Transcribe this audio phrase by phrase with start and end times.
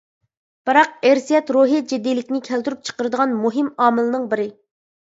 [0.69, 4.53] بىراق، ئىرسىيەت روھىي جىددىيلىكنى كەلتۈرۈپ چىقىرىدىغان مۇھىم ئامىلنىڭ بىرى.